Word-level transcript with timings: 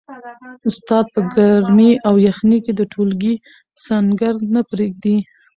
استاد 0.67 1.05
په 1.15 1.21
ګرمۍ 1.33 1.91
او 2.07 2.13
یخنۍ 2.27 2.59
کي 2.65 2.71
د 2.75 2.81
ټولګي 2.91 3.33
سنګر 3.85 4.35
نه 4.53 4.61
پریږدي. 4.69 5.17